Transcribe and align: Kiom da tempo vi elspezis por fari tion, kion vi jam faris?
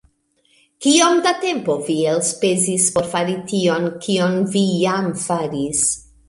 Kiom 0.85 1.19
da 1.27 1.33
tempo 1.43 1.75
vi 1.89 1.97
elspezis 2.13 2.87
por 2.97 3.11
fari 3.13 3.37
tion, 3.53 3.87
kion 4.07 4.41
vi 4.57 4.65
jam 4.87 5.13
faris? 5.27 5.85